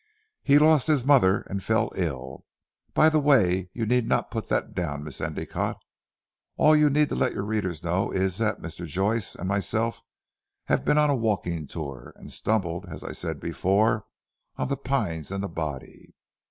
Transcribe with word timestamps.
He 0.41 0.57
lost 0.57 0.87
his 0.87 1.05
mother 1.05 1.41
and 1.41 1.63
fell 1.63 1.91
ill 1.95 2.43
by 2.95 3.07
the 3.07 3.19
way 3.19 3.69
you 3.71 3.85
need 3.85 4.07
not 4.07 4.31
put 4.31 4.49
that 4.49 4.73
down 4.73 5.03
Miss 5.03 5.19
Endicotte. 5.21 5.77
All 6.57 6.75
you 6.75 6.89
need 6.89 7.11
let 7.11 7.33
your 7.33 7.43
readers 7.43 7.83
know 7.83 8.09
is, 8.09 8.39
that 8.39 8.63
Mr. 8.63 8.87
Joyce 8.87 9.35
and 9.35 9.47
myself 9.47 10.01
have 10.65 10.83
been 10.83 10.97
on 10.97 11.11
a 11.11 11.15
walking 11.15 11.67
tour, 11.67 12.13
and 12.15 12.31
stumbled 12.33 12.87
as 12.87 13.03
I 13.03 13.11
said 13.11 13.39
before, 13.39 14.05
on 14.55 14.69
the 14.69 14.75
Pines, 14.77 15.29
and 15.29 15.43
the 15.43 15.47
body." 15.47 16.15